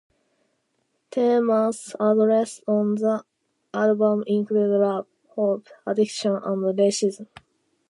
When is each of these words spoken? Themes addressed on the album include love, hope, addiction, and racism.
Themes 1.11 1.95
addressed 1.99 2.63
on 2.67 2.95
the 2.95 3.23
album 3.71 4.23
include 4.25 4.71
love, 4.81 5.05
hope, 5.35 5.67
addiction, 5.85 6.31
and 6.37 6.63
racism. 6.75 7.27